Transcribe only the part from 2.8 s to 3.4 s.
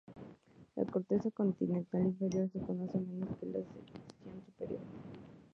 menos